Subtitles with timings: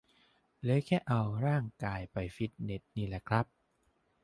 [0.59, 3.45] เหลือแค่เอาร่างกายไปฟิตเนสนี่แหละครับ